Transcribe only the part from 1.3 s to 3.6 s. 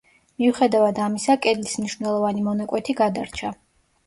კედლის მნიშვნელოვანი მონაკვეთი გადარჩა.